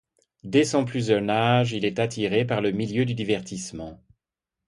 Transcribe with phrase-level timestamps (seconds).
[0.43, 4.03] Dès son plus jeune âge, elle est attirée par le milieu du divertissement.